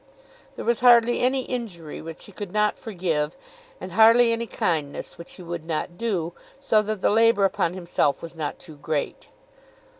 There 0.55 0.65
was 0.65 0.79
hardly 0.79 1.19
any 1.19 1.41
injury 1.43 2.01
which 2.01 2.25
he 2.25 2.31
could 2.31 2.51
not 2.51 2.79
forgive, 2.79 3.37
and 3.79 3.91
hardly 3.91 4.31
any 4.33 4.47
kindness 4.47 5.15
which 5.19 5.33
he 5.33 5.43
would 5.43 5.63
not 5.63 5.95
do, 5.95 6.33
so 6.59 6.81
that 6.81 7.01
the 7.01 7.11
labour 7.11 7.45
upon 7.45 7.75
himself 7.75 8.19
was 8.23 8.35
not 8.35 8.57
too 8.57 8.77
great. 8.77 9.27